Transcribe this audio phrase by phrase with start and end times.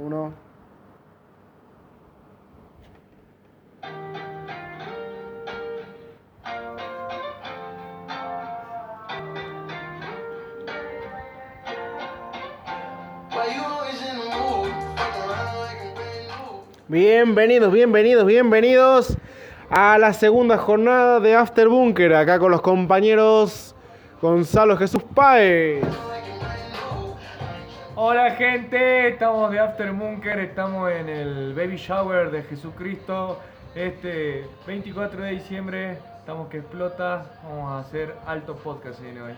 [0.00, 0.32] Uno.
[16.88, 19.18] Bienvenidos, bienvenidos, bienvenidos
[19.68, 23.74] a la segunda jornada de After Bunker, acá con los compañeros
[24.22, 25.84] Gonzalo Jesús Páez.
[28.02, 33.38] Hola gente, estamos de After Bunker, estamos en el Baby Shower de Jesucristo
[33.74, 35.98] este 24 de diciembre.
[36.18, 39.32] Estamos que explota, vamos a hacer alto podcast en hoy.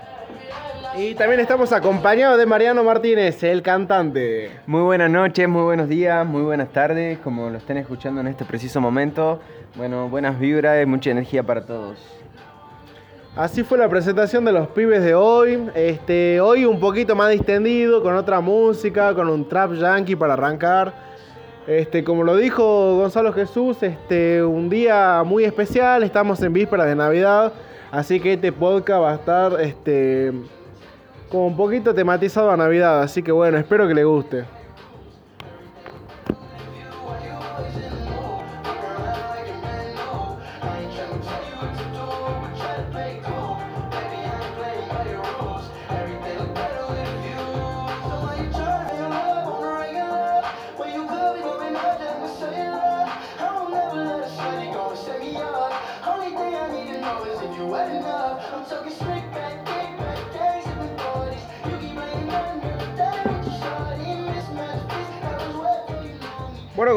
[0.96, 4.52] Y también estamos acompañados de Mariano Martínez, el cantante.
[4.68, 8.44] Muy buenas noches, muy buenos días, muy buenas tardes, como lo estén escuchando en este
[8.44, 9.40] preciso momento.
[9.74, 12.21] Bueno, buenas vibras y mucha energía para todos.
[13.34, 15.70] Así fue la presentación de los pibes de hoy.
[15.74, 20.92] Este, hoy un poquito más distendido, con otra música, con un trap yankee para arrancar.
[21.66, 26.94] Este, como lo dijo Gonzalo Jesús, este, un día muy especial, estamos en vísperas de
[26.94, 27.52] Navidad,
[27.90, 30.32] así que este podcast va a estar este,
[31.30, 34.44] como un poquito tematizado a Navidad, así que bueno, espero que le guste.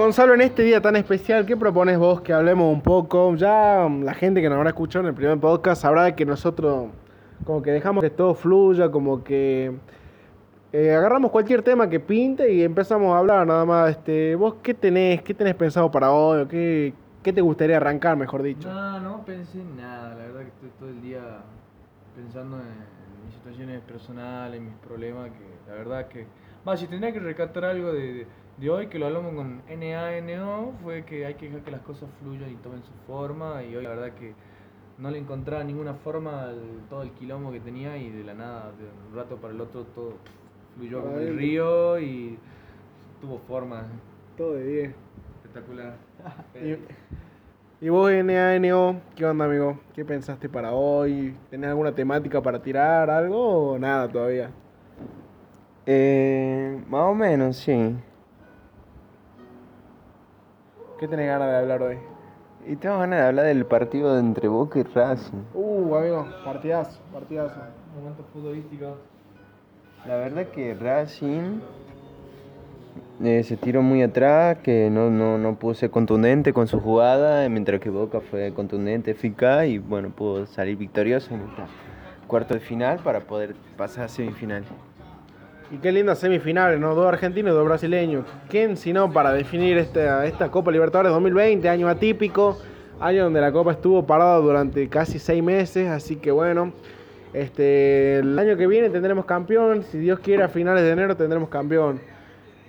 [0.06, 3.34] Gonzalo, en este día tan especial, ¿qué propones vos que hablemos un poco?
[3.38, 6.90] Ya la gente que nos habrá escuchado en el primer podcast sabrá que nosotros
[7.44, 9.76] como que dejamos que todo fluya, como que
[10.72, 13.90] eh, agarramos cualquier tema que pinte y empezamos a hablar nada más.
[13.90, 16.46] Este, ¿Vos qué tenés, qué tenés pensado para hoy?
[16.50, 18.72] Qué, ¿Qué te gustaría arrancar, mejor dicho?
[18.72, 21.40] No, no pensé en nada, la verdad que estoy todo el día
[22.16, 26.28] pensando en, mis situaciones personales, en mis problemas, que la verdad que...
[26.64, 28.28] Más, si tendría que recatar algo de
[28.64, 32.50] hoy, que lo hablamos con NANO, fue que hay que dejar que las cosas fluyan
[32.52, 33.64] y tomen su forma.
[33.64, 34.34] Y hoy la verdad que
[34.98, 38.72] no le encontraba ninguna forma al, todo el quilombo que tenía y de la nada,
[38.72, 40.14] de un rato para el otro, todo
[40.76, 42.38] fluyó como el río y
[43.20, 43.84] tuvo forma.
[44.38, 44.96] Todo de 10.
[45.44, 45.96] Espectacular.
[47.82, 49.80] ¿Y, vos, NANO, qué onda, amigo?
[49.94, 51.36] ¿Qué pensaste para hoy?
[51.50, 54.50] ¿Tenés alguna temática para tirar, algo o nada todavía?
[55.86, 57.96] Eh, más o menos, sí.
[61.00, 61.98] ¿Qué tenés ganas de hablar hoy?
[62.66, 65.44] Y tengo ganas de hablar del partido entre Boca y Racing.
[65.54, 67.60] Uh, amigo, partidazo, partidazo.
[67.96, 68.96] Momento futbolístico.
[70.08, 71.60] La verdad que Racing
[73.24, 77.50] eh, se tiró muy atrás, que no, no, no pudo ser contundente con su jugada,
[77.50, 81.68] mientras que Boca fue contundente, eficaz y bueno, pudo salir victorioso en esta
[82.28, 84.64] cuarto de final para poder pasar a semifinal.
[85.72, 86.94] Y qué lindas semifinales, ¿no?
[86.94, 88.26] Dos argentinos y dos brasileños.
[88.50, 92.58] ¿Quién si no para definir esta, esta Copa Libertadores 2020, año atípico,
[93.00, 96.72] año donde la Copa estuvo parada durante casi seis meses, así que bueno,
[97.34, 101.50] este, el año que viene tendremos campeón, si Dios quiere a finales de enero tendremos
[101.50, 102.00] campeón.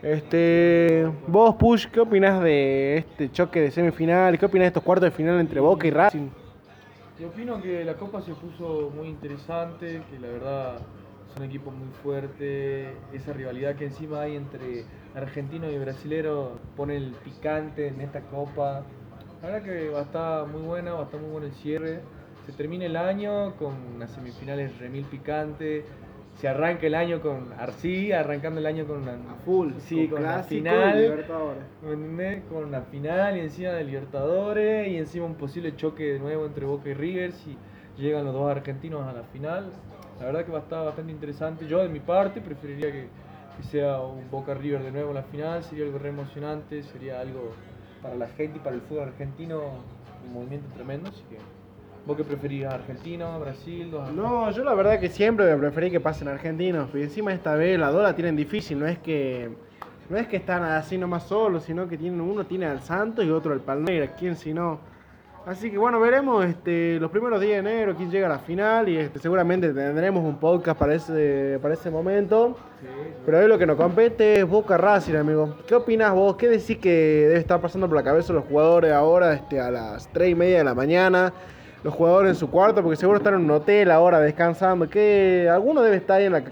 [0.03, 4.41] Este, vos Push, ¿qué opinas de este choque de semifinales?
[4.41, 6.29] ¿Qué opinas de estos cuartos de final entre Boca y Racing?
[7.19, 10.79] Yo opino que la Copa se puso muy interesante, que la verdad
[11.37, 17.13] un equipo muy fuerte, esa rivalidad que encima hay entre argentino y brasilero pone el
[17.25, 18.83] picante en esta copa.
[19.43, 22.01] La verdad que va a estar muy buena, va a estar muy bueno el cierre.
[22.47, 25.85] Se termina el año con unas semifinales remil picante.
[26.37, 30.43] Se arranca el año con Arcí, arrancando el año con una full, sí, con, la
[30.43, 31.25] final,
[31.81, 36.67] con una final y encima de Libertadores y encima un posible choque de nuevo entre
[36.67, 37.57] Boca y Rivers y
[38.01, 39.73] llegan los dos argentinos a la final.
[40.21, 41.67] La verdad que va a estar bastante interesante.
[41.67, 43.09] Yo de mi parte preferiría que,
[43.71, 47.53] sea un Boca River de nuevo en la final, sería algo re emocionante, sería algo
[48.03, 49.63] para la gente y para el fútbol argentino,
[50.27, 51.39] un movimiento tremendo, así que
[52.07, 52.65] ¿Vos qué preferís?
[52.67, 53.93] ¿Argentino, Brasil?
[54.15, 56.89] No, yo la verdad que siempre preferí que pasen argentinos.
[56.95, 58.79] Y encima esta vez la dos la tienen difícil.
[58.79, 59.51] No es que
[60.09, 63.31] no es que están así nomás solos, sino que tienen uno tiene al Santos y
[63.31, 64.11] otro al Palmeiras.
[64.17, 64.79] ¿Quién si no?
[65.47, 68.89] Así que bueno, veremos este, los primeros días de enero quién llega a la final
[68.89, 72.57] y este, seguramente tendremos un podcast para ese, para ese momento.
[73.25, 75.55] Pero hoy lo que nos compete es Boca Racing, amigo.
[75.69, 76.35] ¿Qué opinas vos?
[76.35, 76.91] ¿Qué decís que
[77.29, 80.59] debe estar pasando por la cabeza los jugadores ahora este, a las 3 y media
[80.59, 81.33] de la mañana?
[81.85, 84.91] Los jugadores en su cuarto, porque seguro están en un hotel ahora descansando.
[84.91, 85.49] ¿Qué?
[85.49, 86.43] Alguno debe estar ahí en la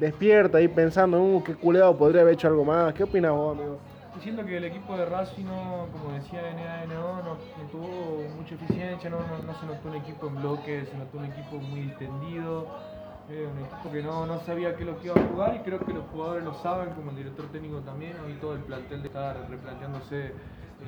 [0.00, 2.94] despierto ahí pensando, uh, qué culeado podría haber hecho algo más.
[2.94, 3.78] ¿Qué opinas vos, amigo?
[4.18, 9.08] Diciendo que el equipo de Racing, no, como decía NANO, no, no tuvo mucha eficiencia,
[9.08, 12.66] no, no, no se notó un equipo en bloque, se notó un equipo muy distendido,
[13.30, 15.58] eh, un equipo que no, no sabía qué es lo que iba a jugar y
[15.60, 19.02] creo que los jugadores lo saben, como el director técnico también, hoy todo el plantel
[19.02, 20.32] de estar replanteándose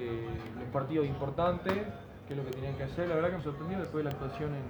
[0.00, 0.28] eh,
[0.58, 1.86] los partidos importantes,
[2.26, 3.08] qué es lo que tenían que hacer.
[3.08, 4.64] La verdad que me sorprendió después de la actuación en,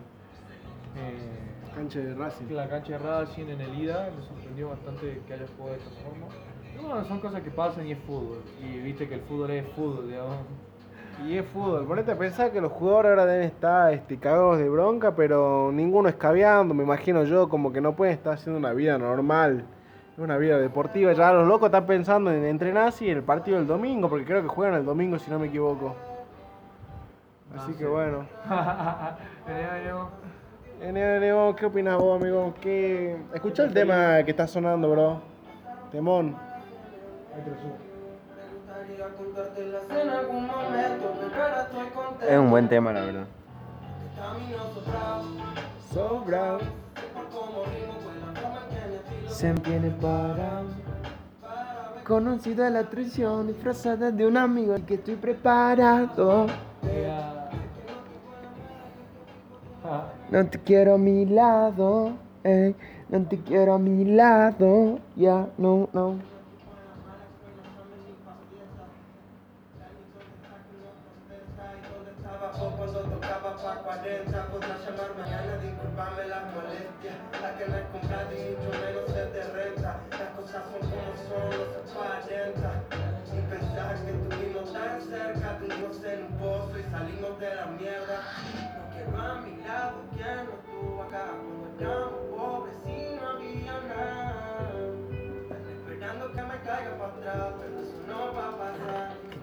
[1.00, 2.44] eh, Cancha de Racing.
[2.50, 5.82] en la cancha de Racing, en el ida, me sorprendió bastante que haya jugado de
[5.82, 6.26] esta forma.
[6.82, 8.38] Bueno, son cosas que pasan y es fútbol.
[8.62, 10.36] Y viste que el fútbol es fútbol, digamos.
[11.26, 11.84] Y es fútbol.
[11.86, 16.08] Ponete a pensar que los jugadores ahora deben estar este, cagados de bronca, pero ninguno
[16.08, 19.64] escabeando, me imagino yo, como que no pueden estar haciendo una vida normal,
[20.16, 21.12] una vida deportiva.
[21.12, 24.42] Ya los locos están pensando en entrenarse y en el partido del domingo, porque creo
[24.42, 25.94] que juegan el domingo si no me equivoco.
[27.54, 27.90] Así No que sé.
[27.90, 28.26] bueno.
[31.56, 32.54] ¿qué opinas vos, amigo?
[32.60, 33.16] ¿Qué...
[33.34, 35.20] Escucha el tema que está sonando, bro.
[35.90, 36.50] Temón.
[42.28, 43.26] Es un buen tema, la verdad.
[45.92, 46.58] Sobra.
[49.28, 50.62] Se viene para
[52.04, 56.48] Conocida la traición disfrazada de un amigo al que estoy preparado.
[60.31, 62.75] No te quiero a mi lado, ey,
[63.08, 66.29] no te quiero a mi lado, ya, no, no.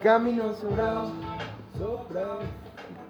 [0.01, 1.11] Camino sobrado,
[1.77, 2.39] sobrado.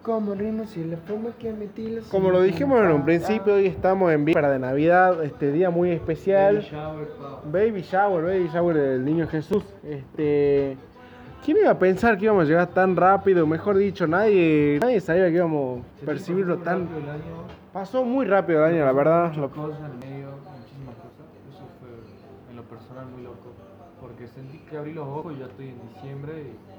[0.04, 3.66] Como ritmos y la forma que metí los Como lo dijimos en un principio, hoy
[3.66, 6.56] estamos en víspera de Navidad, este día muy especial.
[6.56, 7.42] baby shower, pa.
[7.52, 9.64] Baby shower, baby shower del niño Jesús.
[9.84, 10.78] Este.
[11.44, 13.46] ¿Quién iba a pensar que íbamos a llegar tan rápido?
[13.46, 16.88] Mejor dicho, nadie, nadie sabía que íbamos a percibirlo pasó tan.
[17.74, 19.24] Pasó muy rápido el año, la verdad.
[19.26, 21.28] muchas Lo- cosas en el medio, muchísimas cosas.
[21.52, 21.90] Eso fue
[22.50, 23.52] en lo personal muy loco.
[24.00, 26.77] Porque sentí que abrí los ojos y ya estoy en diciembre y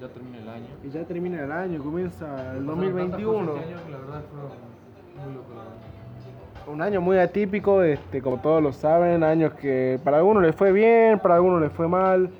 [0.00, 0.66] ya termina el año.
[0.82, 2.26] Y ya termina el año, comienza
[2.56, 3.46] el Pasaron tantas 2021.
[3.46, 6.72] cosas este año la verdad fue muy loco.
[6.72, 10.72] Un año muy atípico, este, como todos lo saben, años que para algunos les fue
[10.72, 12.30] bien, para algunos les fue mal,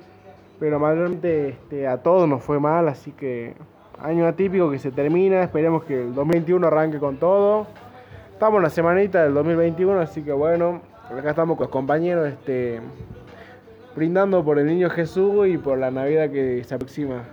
[0.59, 3.55] pero mayormente este, a todos nos fue mal, así que
[3.99, 7.67] año atípico que se termina, esperemos que el 2021 arranque con todo.
[8.31, 12.79] Estamos en la semanita del 2021, así que bueno, acá estamos con los compañeros este,
[13.95, 17.23] brindando por el niño Jesús y por la Navidad que se aproxima.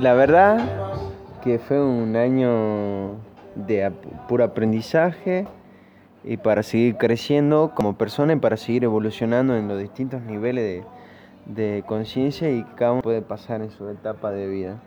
[0.00, 0.58] La verdad
[1.42, 3.12] que fue un año
[3.54, 3.92] de
[4.26, 5.46] puro aprendizaje
[6.24, 10.84] y para seguir creciendo como persona y para seguir evolucionando en los distintos niveles
[11.46, 14.82] de, conciencia y cada uno puede pasar en su etapa de vida.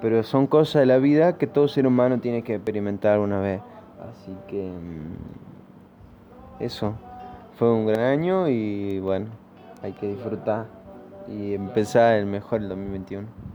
[0.00, 3.60] Pero son cosas de la vida que todo ser humano tiene que experimentar una vez.
[4.00, 6.94] Así que mm, eso,
[7.56, 9.26] fue un gran año y bueno,
[9.82, 10.66] hay que disfrutar
[11.28, 13.51] y empezar el mejor el 2021.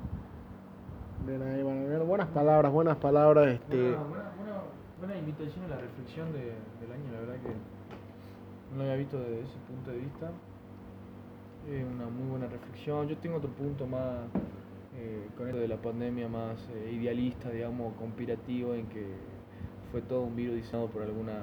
[1.28, 3.48] Buenas palabras, buenas palabras.
[3.56, 4.62] Este, Buena, buena,
[4.98, 6.40] buena, invitación a la reflexión de-
[6.80, 10.30] del año, la verdad que no lo había visto desde ese punto de vista.
[11.70, 13.10] Es una muy buena reflexión.
[13.10, 14.20] Yo tengo otro punto más
[14.96, 19.06] eh, con esto de la pandemia, más eh, idealista, digamos, conspirativo, en que
[19.92, 21.34] fue todo un virus diseñado por alguna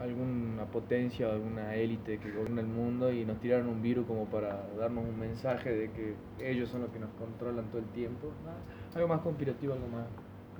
[0.00, 4.24] alguna potencia o alguna élite que gobierna el mundo y nos tiraron un virus como
[4.26, 8.32] para darnos un mensaje de que ellos son los que nos controlan todo el tiempo.
[8.44, 8.56] Nada,
[8.94, 10.06] Algo más conspirativo, algo más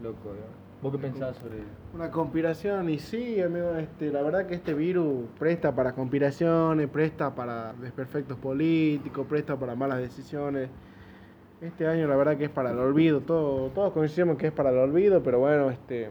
[0.03, 0.35] loco.
[0.35, 0.71] digamos.
[0.83, 1.57] ¿Vos qué pensás sobre
[1.93, 7.35] Una conspiración, y sí, amigo, este, la verdad que este virus presta para conspiraciones, presta
[7.35, 10.71] para desperfectos políticos, presta para malas decisiones.
[11.61, 14.71] Este año la verdad que es para el olvido, todo, todos coincidimos que es para
[14.71, 16.09] el olvido, pero bueno, este,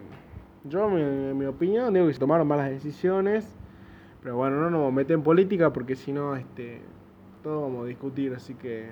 [0.63, 3.48] yo mi, en mi opinión digo que se tomaron malas decisiones,
[4.22, 6.82] pero bueno, no nos metemos en política porque si no, este,
[7.44, 8.89] todo vamos a discutir, así que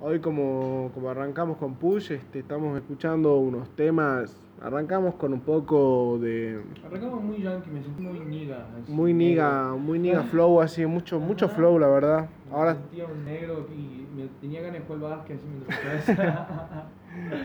[0.00, 6.18] hoy como, como arrancamos con Push, este, estamos escuchando unos temas, arrancamos con un poco
[6.18, 8.66] de Arrancamos muy yankee, me sentí muy niga.
[8.82, 12.28] así, muy niga, muy niga flow, así, mucho, mucho flow la verdad.
[12.48, 16.86] Me Ahora sentía un negro y me tenía ganas de jugar al básquet así mientras.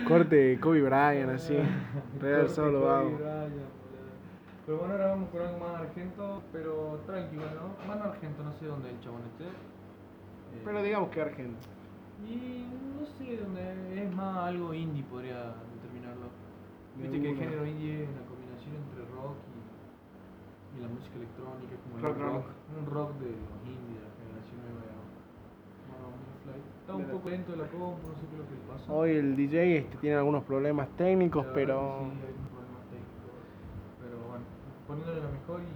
[0.08, 1.58] corte Kobe Bryant, así,
[2.20, 3.18] Real solo boludo.
[4.66, 7.88] Pero bueno, ahora vamos con algo más argento, pero tranquilo, ¿no?
[7.88, 9.46] Más argento, no sé dónde el chabón esté.
[9.46, 11.60] Eh, Pero digamos que argento.
[12.28, 12.66] Y
[13.00, 16.28] no sé dónde es más algo indie, podría determinarlo.
[16.98, 21.16] De Viste que el género indie es una combinación entre rock y, y la música
[21.16, 22.46] electrónica, como el Rock, rock, rock.
[22.76, 24.82] un rock de los indie, de la generación nueva.
[24.84, 25.08] digamos.
[25.88, 26.02] Más
[26.88, 28.94] Está un poco lento de la compu, no sé qué es lo que le pasa.
[28.94, 31.80] Hoy el DJ este, tiene algunos problemas técnicos, La verdad pero...
[32.00, 33.28] que Sí, hay un problema técnico.
[34.00, 34.46] Pero bueno,
[34.88, 35.68] poniéndole lo mejor y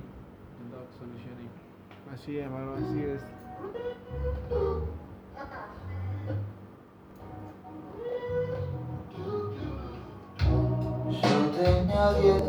[0.64, 1.50] intentando que solucione.
[2.14, 3.22] Así es, mano, así es.
[11.12, 12.44] Yo tenía 10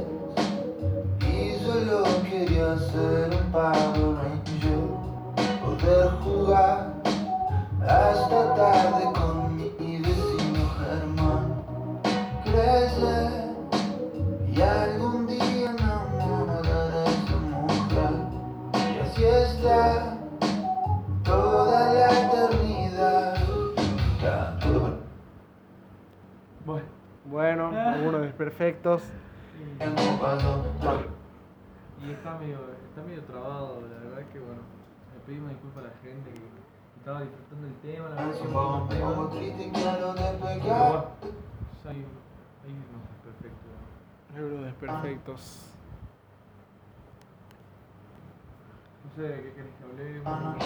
[1.29, 4.79] y solo quería ser un Power Ranger,
[5.65, 7.02] poder jugar
[7.87, 11.63] hasta tarde con mi vecino Germán,
[12.45, 13.31] crecer
[14.49, 18.15] y algún día enamorar a esa mujer.
[18.95, 20.17] Y así está
[21.25, 23.37] toda la eternidad.
[24.23, 24.59] Ya,
[26.65, 26.85] Bueno,
[27.25, 29.03] Bueno, algunos desperfectos.
[29.79, 30.63] tiempo pasó.
[32.05, 32.59] y está medio,
[32.89, 34.61] está medio trabado, la verdad que bueno,
[35.15, 36.62] le pedimos disculpas a la gente que
[37.03, 39.09] estaba disfrutando el tema, la verdad que Un no poco, tema.
[39.09, 40.89] un poco triste, quiero Pero despegar.
[40.89, 41.05] bueno,
[41.89, 41.97] ahí,
[42.65, 43.67] ahí no es perfecto.
[44.31, 44.37] ¿no?
[44.39, 45.69] Algunos desperfectos.
[49.05, 50.23] No sé, ¿qué querés que hablemos?
[50.27, 50.57] Ah.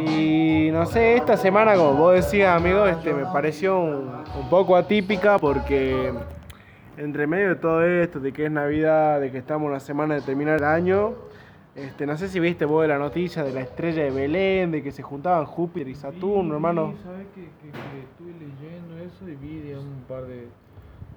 [0.00, 4.10] Y no sé, esta semana, como vos decías, amigo, este, me pareció un,
[4.40, 6.12] un poco atípica porque
[6.96, 10.14] entre medio de todo esto, de que es Navidad, de que estamos en la semana
[10.14, 11.12] de terminar el año,
[11.74, 14.82] este, no sé si viste vos de la noticia de la estrella de Belén, de
[14.82, 16.94] que se juntaban Júpiter y Saturno, hermano.
[16.96, 20.48] Sí, sabes que, que, que estuve leyendo eso y vi digamos, un par de,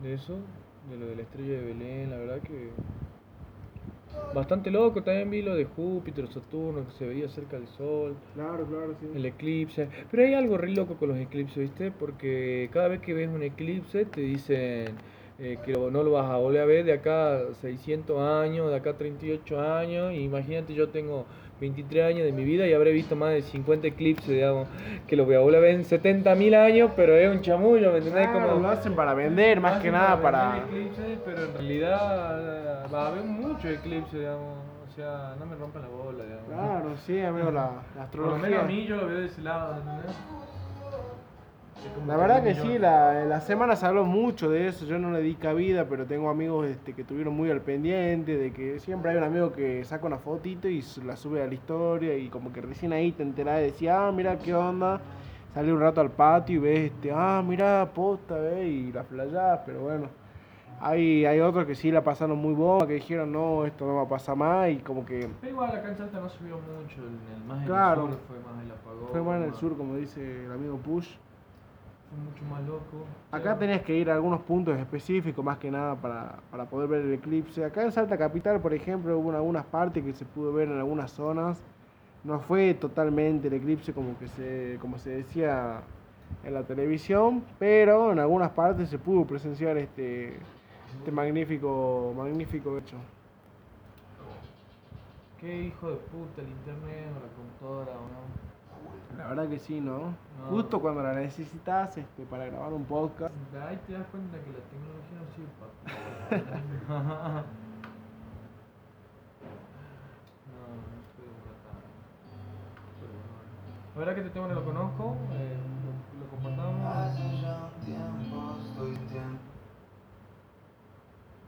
[0.01, 0.38] de eso,
[0.89, 2.69] de lo de la estrella de Belén, la verdad que
[4.33, 8.65] bastante loco, también vi lo de Júpiter, Saturno, que se veía cerca del Sol, Claro,
[8.65, 9.07] claro, sí.
[9.15, 11.91] el eclipse, pero hay algo re loco con los eclipses, ¿viste?
[11.91, 14.95] Porque cada vez que ves un eclipse te dicen
[15.40, 18.70] eh, que lo- no lo vas a volver a ver de acá a 600 años,
[18.70, 21.25] de acá a 38 años, imagínate yo tengo
[21.60, 24.68] 23 años de mi vida y habré visto más de 50 eclipses, digamos,
[25.08, 28.00] que los voy a volver a ver en 70.000 años, pero es un chamullo, ¿me
[28.00, 28.28] entendés?
[28.30, 30.58] Claro, Como- lo hacen para vender, más que nada vender para...
[30.70, 35.82] eclipses, pero en realidad va a haber muchos eclipses, digamos, o sea, no me rompan
[35.84, 36.46] la bola, digamos.
[36.48, 38.63] Claro, sí, amigo, la, la Por lo menos a astrología.
[38.63, 40.16] mí yo lo veo de ese lado, ¿entendés?
[42.08, 45.12] La verdad que sí, la, en la semana se habló mucho de eso, yo no
[45.12, 49.12] le di cabida, pero tengo amigos este, que estuvieron muy al pendiente, de que siempre
[49.12, 52.51] hay un amigo que saca una fotito y la sube a la historia y como
[52.53, 55.01] que recién ahí te enterás y decís, ah, mira qué onda,
[55.53, 58.65] sale un rato al patio y ves, este, ah, mira, posta, ¿ves?
[58.68, 60.08] y la playás, pero bueno,
[60.82, 64.01] hay, hay otros que sí la pasaron muy bomba, que dijeron, no, esto no va
[64.03, 67.36] a pasar más y como que Pero igual la cancha alta no subió mucho, en
[67.42, 68.06] el, más en Claro.
[68.06, 69.08] el sur fue más el apagón.
[69.12, 71.15] fue más en el más- sur, como dice el amigo Push.
[72.13, 73.05] Mucho más loco.
[73.32, 77.01] Acá tenías que ir a algunos puntos específicos más que nada para, para poder ver
[77.01, 77.65] el eclipse.
[77.65, 80.77] Acá en Salta Capital, por ejemplo, hubo en algunas partes que se pudo ver en
[80.77, 81.62] algunas zonas.
[82.24, 85.82] No fue totalmente el eclipse como que se, como se decía
[86.43, 90.38] en la televisión, pero en algunas partes se pudo presenciar este,
[90.98, 92.98] este magnífico, magnífico hecho.
[95.39, 98.42] Qué hijo de puta el internet o la computadora o no.
[99.17, 100.00] La verdad que sí, ¿no?
[100.00, 100.46] No.
[100.50, 103.34] Justo cuando la necesitas este, para grabar un podcast.
[103.67, 107.43] Ahí te das cuenta que la tecnología no sirve para.
[113.93, 115.55] La verdad que este tema no lo conozco, eh,
[115.86, 116.84] lo, lo compartamos.
[116.84, 119.38] Hace ya un tiempo estoy tiempo.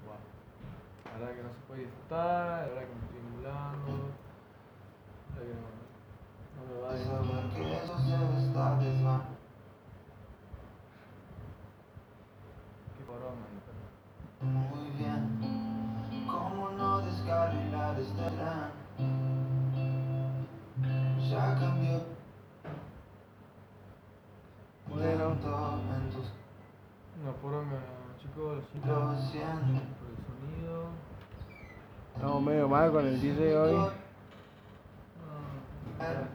[0.06, 0.22] Wow.
[1.06, 3.92] La verdad que no se puede disfrutar, la verdad que me estoy emulando.
[5.34, 5.75] La verdad que no,
[14.42, 18.52] Muy bien, cómo no este.
[27.24, 27.80] Ya poronga,
[28.20, 30.86] chicos, por el sonido.
[32.16, 34.05] Estamos medio mal con el DJ hoy.
[35.98, 36.26] É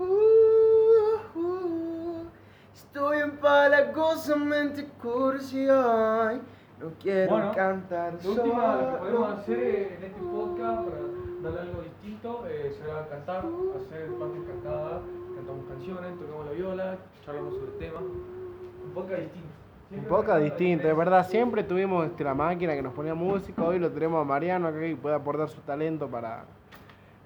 [0.00, 2.26] Uh, uh,
[2.74, 6.40] estou empalagosamente curioso.
[6.80, 9.58] No quiero Bueno, cantar Lo último lo que podemos hacer
[9.98, 10.98] en este podcast para
[11.42, 13.44] darle algo distinto eh, será cantar,
[13.76, 15.02] hacer partes cantadas,
[15.34, 18.02] cantamos canciones, tocamos la viola, charlamos sobre temas.
[18.02, 19.48] Un podcast distinto.
[19.90, 23.64] Un Siempre la distinto, es verdad, siempre tuvimos este, la máquina que nos ponía música,
[23.64, 26.44] hoy lo tenemos a Mariano acá que puede aportar su talento para,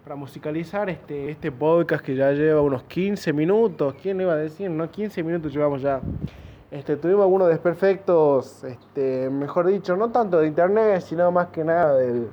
[0.05, 4.37] para musicalizar este, este podcast que ya lleva unos 15 minutos, ¿quién le iba a
[4.37, 4.71] decir?
[4.71, 6.01] No, 15 minutos llevamos ya.
[6.73, 11.97] Este, tuvimos algunos desperfectos, este, mejor dicho, no tanto de internet, sino más que nada
[11.97, 12.31] del,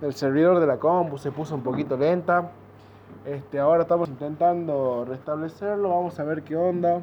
[0.00, 2.52] del servidor de la compu, se puso un poquito lenta.
[3.26, 7.02] Este, ahora estamos intentando restablecerlo, vamos a ver qué onda.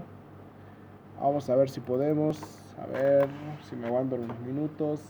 [1.20, 2.42] Vamos a ver si podemos.
[2.82, 3.28] A ver
[3.70, 5.02] si me aguantan unos minutos.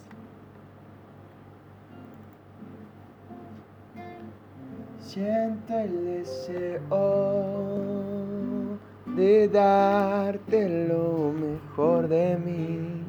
[4.99, 8.00] Siento el deseo
[9.15, 13.03] de darte lo mejor de mí.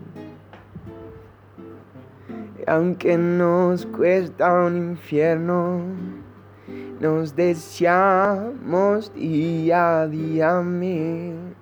[2.66, 5.80] Aunque nos cuesta un infierno,
[7.00, 11.54] nos deseamos día a día mil.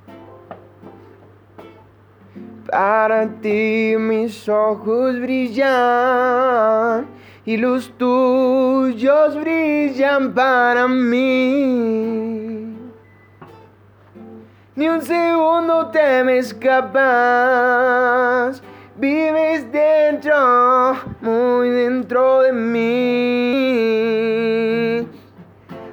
[2.71, 7.07] Para ti mis ojos brillan
[7.45, 12.50] y los tuyos brillan para mí.
[14.81, 17.03] Ni un segundo te me escapas,
[18.97, 23.77] vives dentro, muy dentro de mí.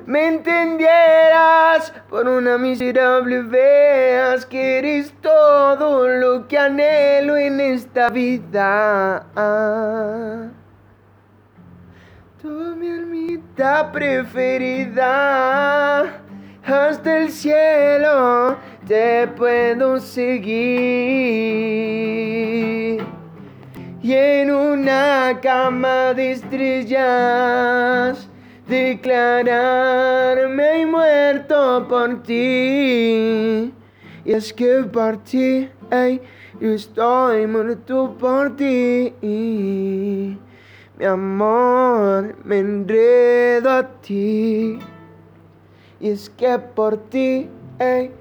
[0.06, 9.25] Me entendieras por una miserable veas que eres todo lo que anhelo en esta vida.
[12.41, 15.03] Tu mi almita preferida,
[16.67, 18.57] hasta el cielo
[18.88, 20.67] te puedo seguir.
[24.01, 28.29] Y en una cama de estrellas,
[28.67, 33.73] declararme muerto por ti.
[34.25, 36.21] Y es que por ti, ey,
[36.60, 39.13] yo estoy muerto por ti.
[39.21, 40.38] Mi
[41.06, 44.77] amor, me enredo a ti.
[45.99, 48.12] Y es que por ti, ey,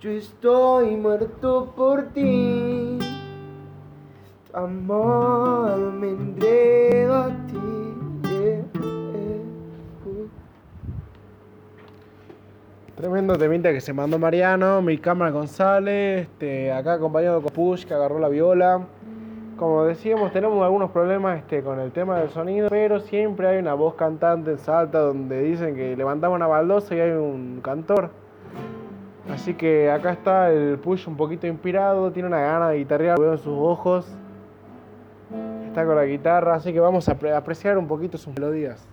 [0.00, 2.98] yo estoy muerto por ti.
[4.50, 8.28] Tu amor, me enredo a ti.
[8.28, 9.40] yeah, yeah,
[10.06, 10.28] uh.
[12.94, 17.94] Tremendo temita que se mandó Mariano, mi cámara González, este, acá acompañado con Push que
[17.94, 18.86] agarró la viola.
[19.56, 23.74] Como decíamos, tenemos algunos problemas este, con el tema del sonido, pero siempre hay una
[23.74, 28.10] voz cantante en Salta donde dicen que levantamos una baldosa y hay un cantor.
[29.32, 33.32] Así que acá está el Push un poquito inspirado, tiene una gana de guitarrear, veo
[33.32, 34.06] en sus ojos.
[35.66, 38.86] Está con la guitarra, así que vamos a apre- apreciar un poquito sus melodías.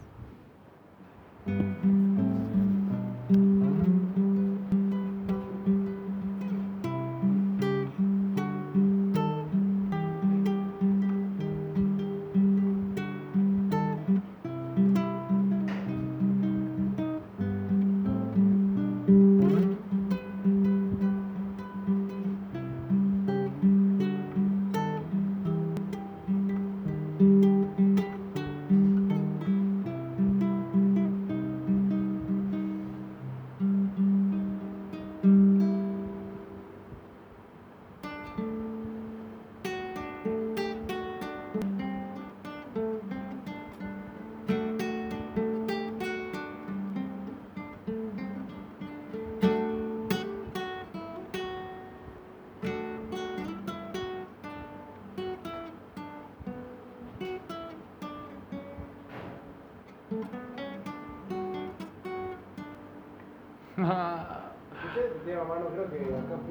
[65.42, 66.51] Tema, mano, creo que acá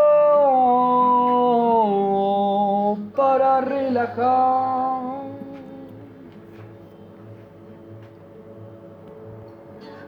[3.21, 5.21] para relajar.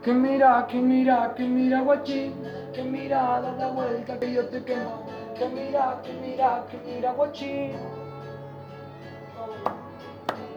[0.04, 2.34] Que mira, que mira, que mira, guachín.
[2.74, 5.06] Que mira, da la vuelta que yo te quemo.
[5.38, 7.72] Que mira, que mira, que mira, guachín.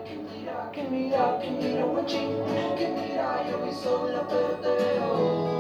[0.07, 2.31] Que mira, que mira, que mira, guachín.
[2.79, 4.35] Que mira, yo voy sola, te
[4.79, 5.57] veo.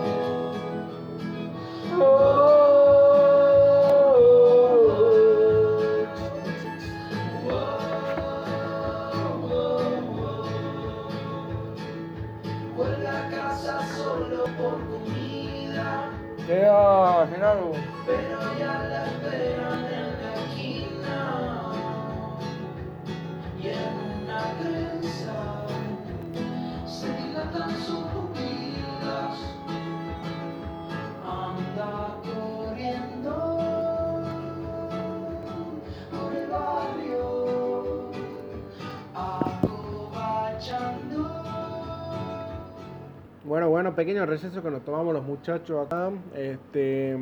[43.44, 46.10] Bueno, bueno, pequeño receso que nos tomamos los muchachos acá.
[46.34, 47.16] Este,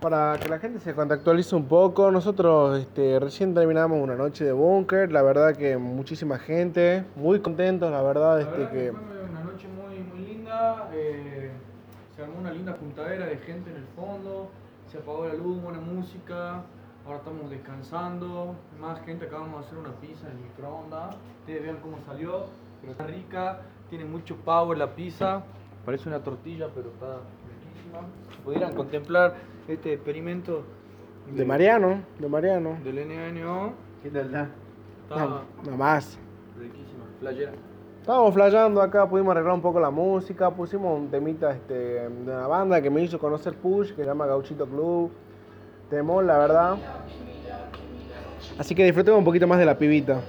[0.00, 4.52] para que la gente se contactualice un poco, nosotros este, recién terminamos una noche de
[4.52, 5.10] búnker.
[5.10, 9.22] La verdad que muchísima gente, muy contentos, la verdad, La este, verdad que que fue
[9.30, 10.88] una noche muy, muy linda.
[10.92, 11.50] eh,
[12.14, 14.50] se armó una linda juntadera de gente en el fondo.
[14.90, 16.62] Se apagó la luz, buena música.
[17.04, 18.54] Ahora estamos descansando.
[18.80, 21.16] Más gente, acabamos de hacer una pizza en el microondas.
[21.40, 22.46] Ustedes vean cómo salió.
[22.80, 23.60] Pero está rica.
[23.90, 25.42] Tiene mucho power la pizza.
[25.84, 27.18] Parece una tortilla, pero está
[28.44, 29.34] pudieran contemplar
[29.68, 30.62] este experimento
[31.30, 32.78] de Mariano, de Mariano.
[32.82, 34.48] del NNO, ¿Qué tal está?
[35.10, 35.42] nada
[35.76, 36.18] más.
[36.58, 37.04] riquísima.
[37.20, 37.52] Playera.
[38.00, 42.46] Estábamos flayando acá, pudimos arreglar un poco la música, pusimos un temita este, de una
[42.46, 45.10] banda que me hizo conocer Push, que se llama Gauchito Club.
[45.90, 46.76] Temón, la verdad.
[48.58, 50.20] Así que disfrutemos un poquito más de la pibita.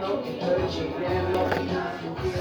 [0.00, 2.40] Estoy escribiendo y en la mente,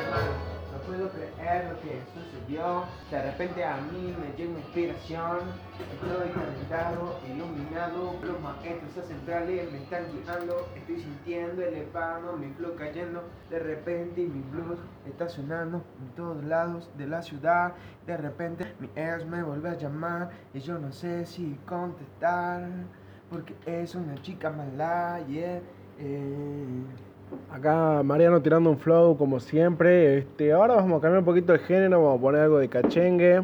[0.00, 0.48] hermano.
[0.72, 2.84] No puedo creer lo que sucedió.
[3.10, 5.38] De repente a mí me llega inspiración.
[5.78, 8.14] Estoy calentado, iluminado.
[8.22, 10.66] Los maestros centrales me están guiando.
[10.74, 13.24] Estoy sintiendo elevado, mi flow cayendo.
[13.50, 17.74] De repente mi blues está sonando en todos lados de la ciudad.
[18.06, 22.68] De repente mi ex me vuelve a llamar y yo no sé si contestar.
[23.28, 25.60] Porque es una chica mala, yeah.
[26.00, 26.98] Eh.
[27.52, 30.18] Acá Mariano tirando un flow como siempre.
[30.18, 33.42] Este, ahora vamos a cambiar un poquito el género, vamos a poner algo de cachengue.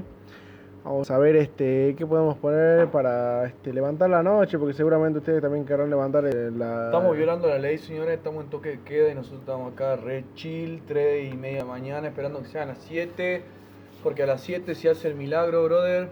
[0.85, 5.41] Vamos a ver este qué podemos poner para este, levantar la noche, porque seguramente ustedes
[5.41, 6.87] también querrán levantar eh, la.
[6.87, 8.19] Estamos violando la ley, señores.
[8.19, 12.09] Estamos en toque de queda y nosotros estamos acá re chill, 3 y media mañana,
[12.09, 13.43] esperando que sean las 7.
[14.03, 16.09] Porque a las 7 se hace el milagro, brother.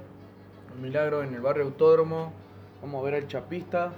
[0.74, 2.32] El milagro en el barrio Autódromo.
[2.80, 3.92] Vamos a ver al chapista.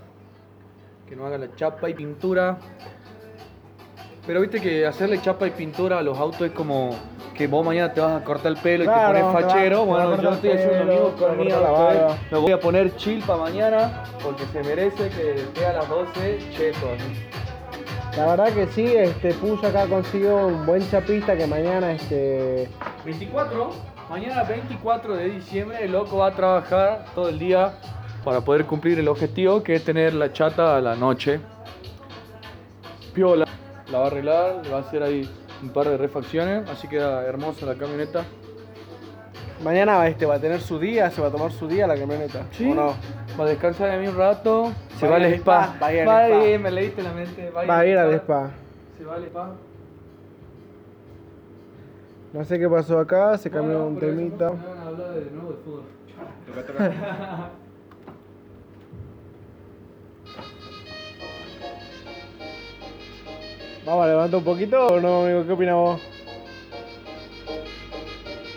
[1.08, 2.58] Que nos haga la chapa y pintura.
[4.26, 6.96] Pero viste que hacerle chapa y pintura a los autos es como
[7.34, 9.42] que vos mañana te vas a cortar el pelo y Claro, te te pones te
[9.42, 9.84] fachero.
[9.84, 12.16] Bueno, yo estoy haciendo lo mismo con mi auto.
[12.30, 16.38] Me voy a poner chill para mañana porque se merece que esté a las 12
[16.56, 16.86] cheto.
[18.16, 22.68] La verdad que sí, este Push acá consiguió un buen chapista que mañana este
[23.04, 23.70] 24,
[24.08, 27.74] mañana 24 de diciembre, el loco va a trabajar todo el día
[28.24, 31.40] para poder cumplir el objetivo que es tener la chata a la noche.
[33.12, 33.44] Piola,
[33.90, 35.28] la va a arreglar, le va a hacer ahí
[35.62, 38.24] un par de refacciones, así queda hermosa la camioneta.
[39.62, 42.46] mañana este va a tener su día, se va a tomar su día la camioneta.
[42.52, 42.70] Sí.
[42.70, 42.94] ¿O no?
[43.38, 45.64] Va a descansar de mí un rato, se Va al spa.
[45.74, 46.58] spa, va a ir al spa.
[46.62, 47.50] me leíste la mente.
[47.50, 48.50] Va Va a ir al spa.
[48.98, 49.50] Se va al spa.
[52.32, 54.46] No sé qué pasó acá, se cambió No, no, un temita.
[54.46, 55.82] no, me van a hablar de nuevo de fútbol.
[63.84, 66.00] Vamos a levantar un poquito o no, amigo, ¿qué opinas vos?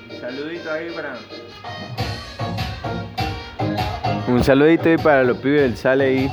[0.09, 1.17] Un saludito ahí para
[4.27, 6.31] Un saludito ahí para los pibes del Sale ahí.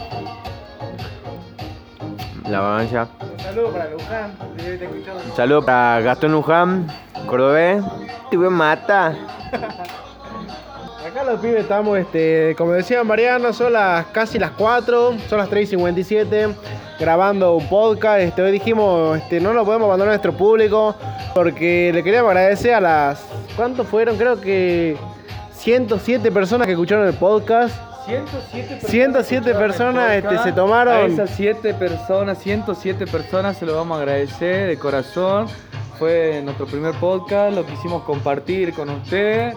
[2.48, 3.09] La avalancha.
[3.20, 4.33] Un saludo para Luján.
[5.28, 6.87] Un saludo para Gastón Luján,
[7.26, 7.83] cordobés.
[8.30, 9.16] Te voy a matar.
[11.24, 15.48] Acá los pibes estamos, este, como decía Mariano, son las casi las 4, son las
[15.48, 16.48] 3 y 57,
[17.00, 18.20] grabando un podcast.
[18.20, 20.94] Este, hoy dijimos, este, no lo podemos abandonar a nuestro público,
[21.34, 23.24] porque le queríamos agradecer a las,
[23.56, 24.18] ¿cuántos fueron?
[24.18, 24.98] Creo que
[25.54, 27.74] 107 personas que escucharon el podcast.
[28.04, 28.90] 107 personas.
[28.90, 33.74] 107 escucharon el personas, este, se tomaron- A esas 7 personas, 107 personas, se lo
[33.74, 35.46] vamos a agradecer de corazón.
[35.98, 39.54] Fue nuestro primer podcast, lo quisimos compartir con ustedes.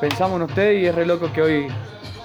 [0.00, 1.68] Pensamos en ustedes y es re loco que hoy,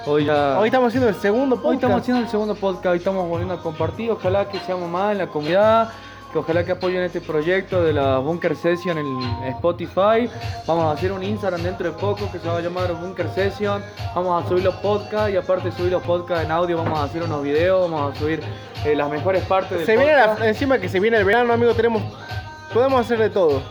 [0.06, 0.58] hoy ya.
[0.60, 1.68] Hoy estamos haciendo el segundo podcast.
[1.70, 4.12] Hoy estamos haciendo el segundo podcast, hoy estamos volviendo a compartir.
[4.12, 5.90] Ojalá que seamos más en la comunidad,
[6.32, 10.30] que ojalá que apoyen este proyecto de la Bunker Session en Spotify.
[10.66, 13.84] Vamos a hacer un Instagram dentro de poco que se va a llamar Bunker Session.
[14.16, 17.04] Vamos a subir los podcasts y aparte de subir los podcasts en audio, vamos a
[17.04, 18.42] hacer unos videos, vamos a subir
[18.86, 20.40] eh, las mejores partes del Se viene podcast.
[20.40, 22.02] la- encima que se viene el verano, amigo, tenemos,
[22.74, 23.62] podemos hacer de todo.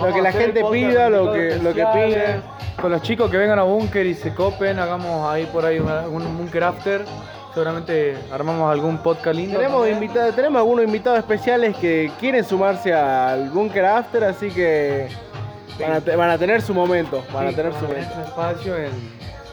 [0.00, 2.40] Lo que la gente pida, lo que, lo que pide.
[2.80, 6.06] Con los chicos que vengan a Bunker y se copen, hagamos ahí por ahí una-
[6.08, 7.04] un Bunker After.
[7.54, 9.58] Seguramente armamos algún podcast lindo.
[9.58, 10.34] Tenemos, también.
[10.34, 15.08] tenemos algunos invitados especiales que quieren sumarse al Bunker After, así que
[15.80, 17.24] van a, te- van a tener su momento.
[17.32, 18.14] Van a Sí, tener su momento.
[18.14, 18.92] su espacio en,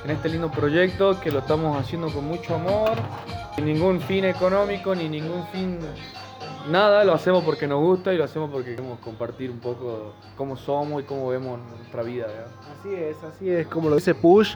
[0.03, 2.91] en este lindo proyecto que lo estamos haciendo con mucho amor,
[3.55, 5.79] sin ningún fin económico ni ningún fin
[6.69, 10.56] nada, lo hacemos porque nos gusta y lo hacemos porque queremos compartir un poco cómo
[10.56, 12.28] somos y cómo vemos nuestra vida.
[12.80, 14.56] Así es, así es, como lo dice Push.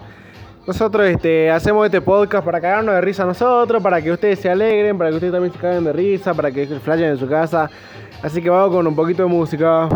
[0.66, 4.98] Nosotros este, hacemos este podcast para cagarnos de risa nosotros, para que ustedes se alegren,
[4.98, 7.70] para que ustedes también se caguen de risa, para que flashen en su casa.
[8.22, 9.88] Así que vamos con un poquito de música.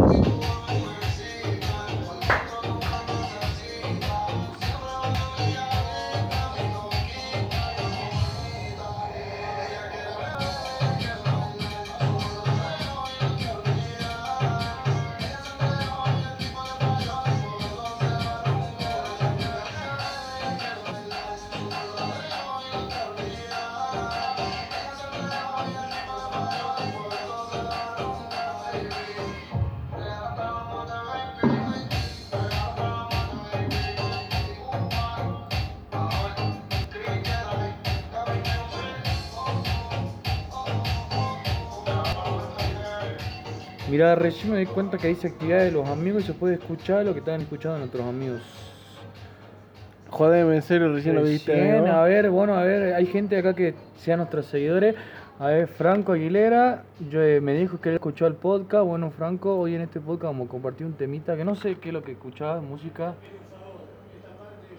[43.92, 47.04] Mira, recién me di cuenta que dice actividad de los amigos y se puede escuchar
[47.04, 48.42] lo que están escuchando nuestros amigos.
[50.10, 51.82] Jodeme, en serio, recién lo viste.
[51.82, 51.92] ¿no?
[51.92, 54.96] a ver, bueno, a ver, hay gente acá que sean nuestros seguidores.
[55.40, 58.86] A ver, Franco Aguilera, yo, eh, me dijo que él escuchó el podcast.
[58.86, 61.90] Bueno, Franco, hoy en este podcast vamos a compartir un temita que no sé qué
[61.90, 63.16] es lo que escuchaba, música.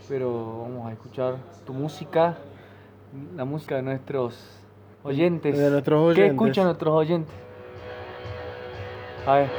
[0.09, 1.35] Pero vamos a escuchar
[1.67, 2.39] tu música,
[3.37, 4.59] la música de nuestros
[5.03, 5.59] oyentes.
[5.59, 6.33] De nuestros ¿Qué oyentes.
[6.33, 7.42] escuchan nuestros oyentes?
[9.25, 9.51] A ver.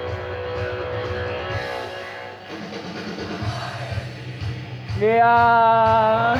[5.00, 6.36] ¡Lea!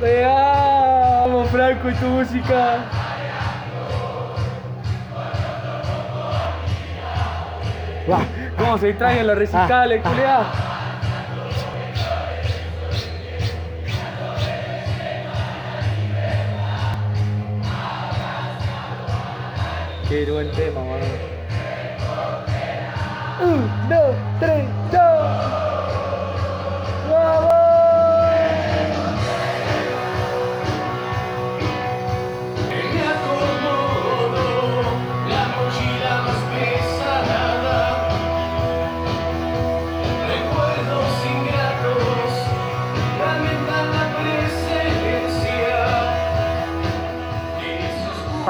[0.00, 1.22] ¡Lea!
[1.26, 2.78] Vamos Franco y tu música.
[8.58, 10.65] ¿Cómo se distraen los recitales, culea?
[20.08, 21.04] Quiero el tema, mano.
[23.40, 25.65] 1, 2, 3, 2.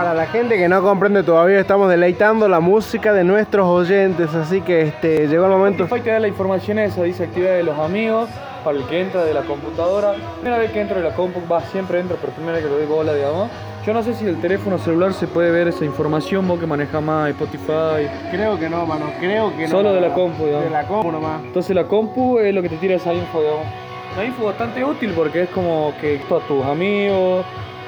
[0.07, 4.61] Para la gente que no comprende todavía, estamos deleitando la música de nuestros oyentes, así
[4.61, 5.83] que este, llegó el momento.
[5.83, 8.31] Spotify te da la información esa, dice actividad de los amigos,
[8.63, 10.15] para el que entra de la computadora.
[10.37, 12.77] Primera vez que entro de la compu, va, siempre entro, pero primera vez que lo
[12.77, 13.51] doy bola, digamos.
[13.85, 17.03] Yo no sé si del teléfono celular se puede ver esa información, vos que manejas
[17.03, 18.09] más Spotify.
[18.31, 19.71] Creo que no, mano, creo que no.
[19.71, 20.67] Solo de la compu, digamos.
[20.67, 21.43] De la compu nomás.
[21.43, 23.67] Entonces la compu es lo que te tira esa info, digamos.
[24.15, 27.45] Una info bastante útil porque es como que a tus amigos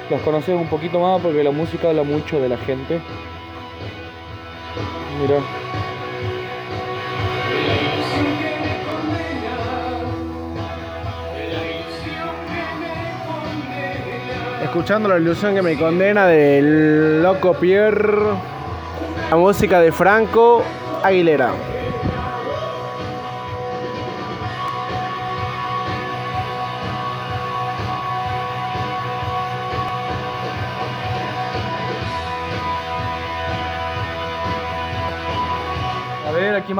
[0.09, 2.99] los conoces un poquito más porque la música habla mucho de la gente.
[5.21, 5.39] Mira.
[14.63, 18.19] Escuchando la ilusión que me condena del loco Pierre,
[19.29, 20.63] la música de Franco
[21.03, 21.78] Aguilera.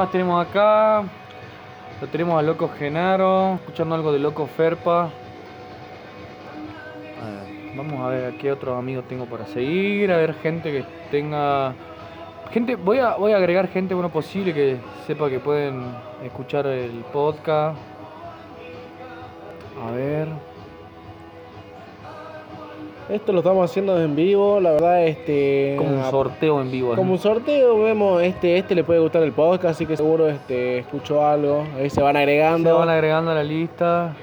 [0.00, 1.02] Más tenemos acá?
[2.00, 5.10] Lo tenemos a Loco Genaro, escuchando algo de Loco Ferpa.
[7.76, 11.74] Vamos a ver qué otros amigos tengo para seguir, a ver gente que tenga...
[12.50, 17.04] Gente, voy a, voy a agregar gente bueno posible que sepa que pueden escuchar el
[17.12, 17.78] podcast.
[19.86, 20.49] A ver.
[23.08, 25.74] Esto lo estamos haciendo en vivo, la verdad, este.
[25.78, 26.94] Como un a- sorteo en vivo.
[26.94, 30.78] Como un sorteo, vemos, este, este le puede gustar el podcast, así que seguro este,
[30.78, 31.64] escuchó algo.
[31.76, 32.78] Ahí se van Se agregando.
[32.78, 34.14] van agregando a la lista.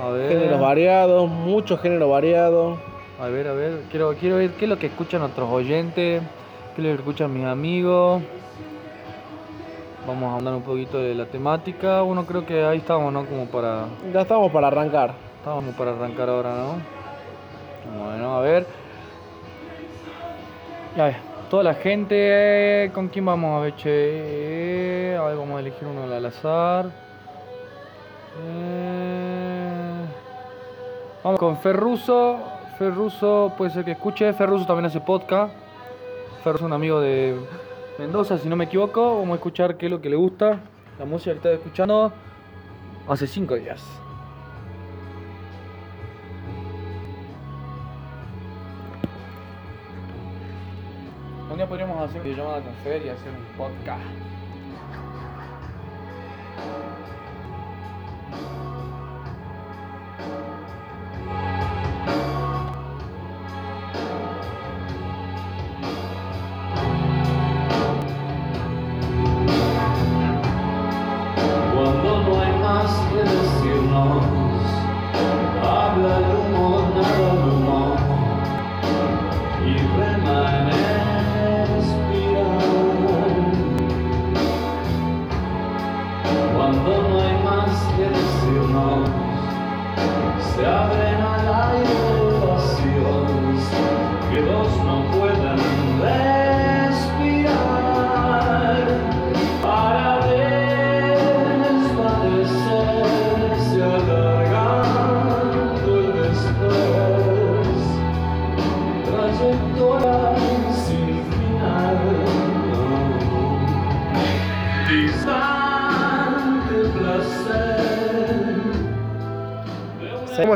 [0.00, 0.28] A ver.
[0.28, 2.78] Géneros variados, muchos géneros variados.
[3.20, 6.22] A ver, a ver, quiero, quiero ver qué es lo que escuchan nuestros oyentes,
[6.76, 8.22] qué es lo que escuchan mis amigos.
[10.06, 12.02] Vamos a hablar un poquito de la temática.
[12.02, 13.24] Bueno, creo que ahí estamos, ¿no?
[13.26, 15.14] Como para, Ya estamos para arrancar.
[15.38, 16.95] estamos para arrancar ahora, ¿no?
[17.94, 18.66] Bueno, a ver.
[21.50, 25.16] Toda la gente, ¿con quién vamos a ver, che?
[25.16, 26.86] A ver, vamos a elegir uno al azar.
[28.42, 30.04] Eh,
[31.22, 32.38] Vamos con Ferruso.
[32.78, 34.32] Ferruso puede ser que escuche.
[34.32, 35.52] Ferruso también hace podcast.
[36.44, 37.36] Ferruso es un amigo de
[37.98, 39.18] Mendoza, si no me equivoco.
[39.18, 40.60] Vamos a escuchar qué es lo que le gusta.
[40.98, 42.12] La música que está escuchando
[43.08, 43.82] hace cinco días.
[51.56, 54.02] Un día podríamos hacer una llamada con Fer y hacer un podcast.
[71.74, 74.35] Cuando no hay más que decirnos,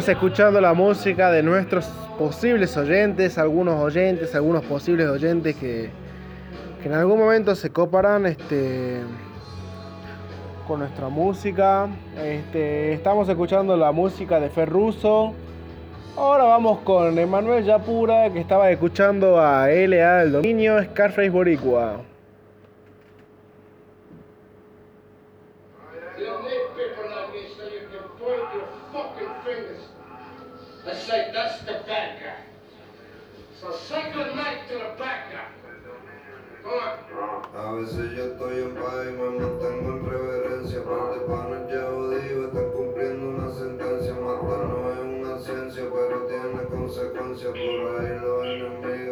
[0.01, 1.85] Seguimos escuchando la música de nuestros
[2.19, 5.91] posibles oyentes, algunos oyentes, algunos posibles oyentes que,
[6.83, 9.03] que en algún momento se coparán este,
[10.67, 11.87] con nuestra música.
[12.17, 15.35] Este, estamos escuchando la música de Ferruso.
[16.17, 22.01] Ahora vamos con Emanuel Yapura, que estaba escuchando a LA del dominio, Scarface Boricua.
[30.87, 32.41] And say that's the bad guy.
[33.61, 35.49] So say good night to the bad guy.
[36.63, 37.01] Go on.
[37.55, 40.85] A veces yo estoy en paz y me mantengo en reverencia.
[40.85, 44.15] Par de panes ya jodido, están cumpliendo una sentencia.
[44.15, 47.53] Matar no es una ciencia, pero tiene consecuencias.
[47.53, 49.10] Por ahí los enemigos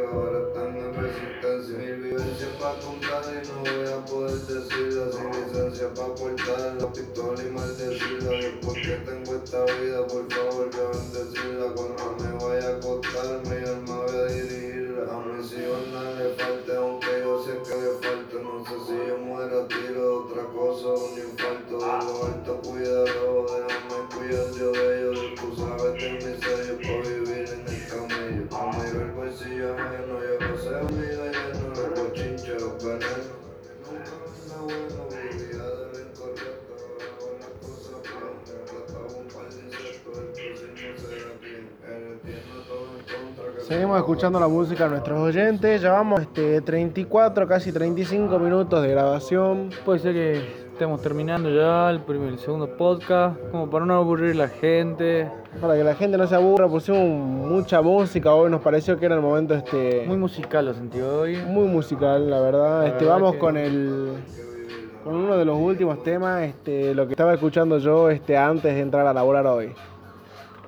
[2.74, 5.14] contar y no voy a poder decirlas.
[5.14, 8.60] Sin licencia para portar la pistola y maldecirla.
[8.60, 11.66] Por qué tengo esta vida, por favor, que bendecirla.
[11.74, 15.02] Cuando me vaya a acostar, mi alma voy a dirigirla.
[15.12, 18.36] A mis hijos nada le falte, aunque yo sé que le falta.
[18.42, 21.78] No sé si yo muera a tiro otra cosa un infarto.
[21.78, 25.07] De lo alto, cuídalo, déjame cuidar yo de ellos.
[43.68, 45.82] Seguimos escuchando la música de nuestros oyentes.
[45.82, 49.68] Llevamos este, 34, casi 35 minutos de grabación.
[49.84, 50.36] Puede ser que
[50.72, 55.30] estemos terminando ya el primer el segundo podcast, como para no aburrir la gente.
[55.60, 58.32] Para que la gente no se aburra, pusimos mucha música.
[58.32, 61.36] Hoy nos pareció que era el momento este, Muy musical lo sentí hoy.
[61.36, 62.80] muy musical, la verdad.
[62.82, 64.12] La Este, verdad vamos que- con el
[65.04, 68.80] con uno de los últimos temas, este, lo que estaba escuchando yo este, antes de
[68.80, 69.72] entrar a laborar hoy.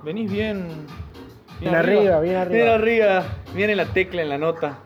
[0.02, 0.66] Venís bien.
[1.60, 2.64] Bien arriba, bien arriba.
[2.64, 3.24] Bien arriba.
[3.54, 4.78] Viene la tecla en la nota.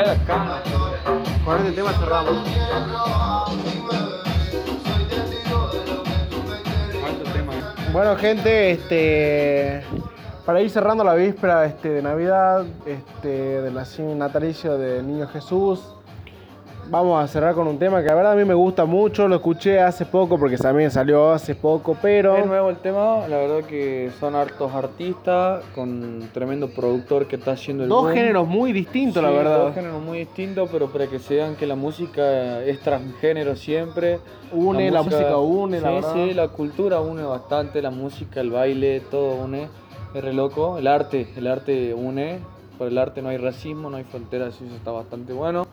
[0.00, 0.62] Acá.
[1.44, 2.44] Con este tema cerramos.
[7.32, 7.52] Tema.
[7.92, 9.82] Bueno, gente, este.
[10.44, 15.80] Para ir cerrando la víspera este, de Navidad, este, del naci- natalicio del Niño Jesús,
[16.90, 19.26] vamos a cerrar con un tema que la verdad a mí me gusta mucho.
[19.28, 22.36] Lo escuché hace poco porque también salió hace poco, pero.
[22.36, 27.36] Es nuevo el tema, la verdad que son hartos artistas con un tremendo productor que
[27.36, 28.14] está haciendo el Dos boom.
[28.14, 29.58] géneros muy distintos, la verdad.
[29.58, 34.18] Dos géneros muy distintos, pero para que se vean que la música es transgénero siempre.
[34.52, 36.14] Une, la música une, la sí, verdad.
[36.14, 39.68] Sí, la cultura une bastante, la música, el baile, todo une.
[40.14, 40.78] Es re loco.
[40.78, 42.38] El arte, el arte une.
[42.78, 45.63] Por el arte no hay racismo, no hay fronteras, eso está bastante bueno.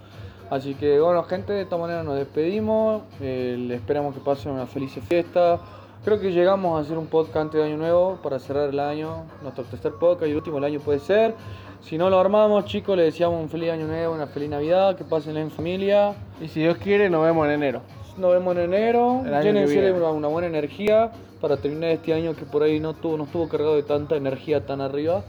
[0.51, 3.03] Así que bueno, gente, de esta manera nos despedimos.
[3.21, 5.61] Eh, esperamos que pasen una feliz fiesta.
[6.03, 9.23] Creo que llegamos a hacer un podcast de Año Nuevo para cerrar el año.
[9.41, 11.35] Nuestro tercer podcast y el último del año puede ser.
[11.79, 15.05] Si no lo armamos, chicos, les deseamos un feliz Año Nuevo, una feliz Navidad, que
[15.05, 16.15] pasen en familia.
[16.41, 17.81] Y si Dios quiere, nos vemos en enero.
[18.17, 19.23] Nos vemos en enero.
[19.41, 23.23] Llénense una, una buena energía para terminar este año que por ahí no, tuvo, no
[23.23, 25.23] estuvo cargado de tanta energía tan arriba.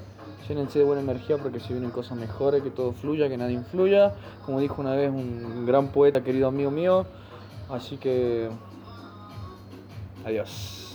[0.48, 4.14] Llénense de buena energía porque se vienen cosas mejores, que todo fluya, que nadie influya.
[4.44, 7.06] Como dijo una vez un gran poeta, querido amigo mío.
[7.68, 8.50] Así que.
[10.24, 10.91] Adiós.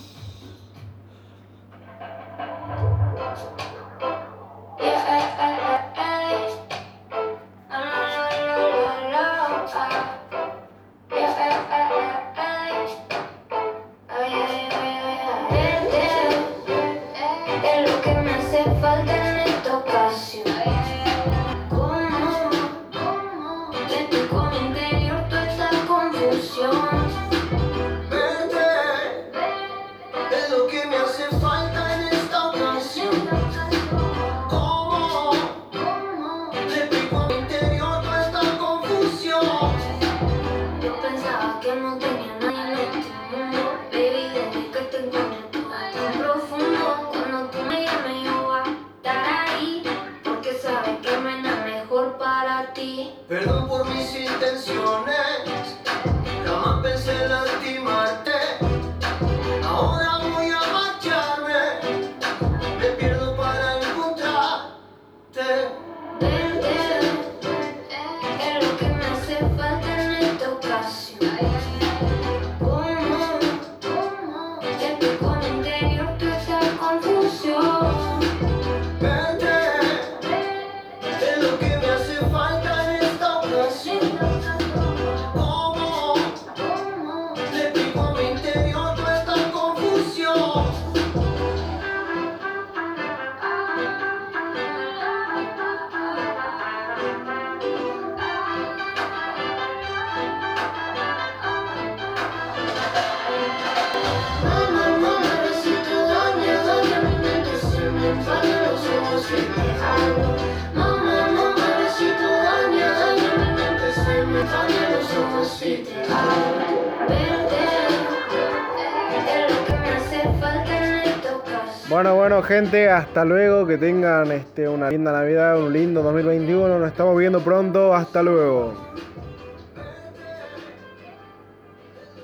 [122.48, 123.68] Gente, hasta luego.
[123.68, 126.80] Que tengan este, una linda Navidad, un lindo 2021.
[126.80, 127.94] Nos estamos viendo pronto.
[127.94, 128.87] Hasta luego.